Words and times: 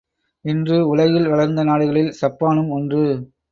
இன்று 0.45 0.87
உலகில் 0.87 1.27
வளர்ந்த 1.27 1.63
நாடுகளில் 1.63 2.11
சப்பானும் 2.21 2.69
ஒன்று. 2.69 3.03